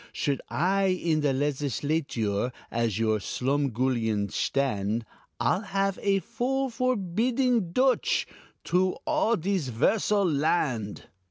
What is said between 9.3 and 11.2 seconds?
dis 'versal land.